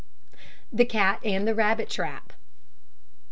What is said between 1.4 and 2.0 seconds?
THE RABBIT